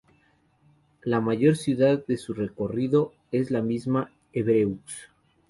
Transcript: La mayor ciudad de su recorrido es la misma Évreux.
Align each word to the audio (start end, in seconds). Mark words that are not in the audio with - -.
La 1.03 1.21
mayor 1.21 1.55
ciudad 1.55 2.03
de 2.07 2.17
su 2.17 2.33
recorrido 2.33 3.13
es 3.31 3.51
la 3.51 3.61
misma 3.61 4.09
Évreux. 4.33 4.81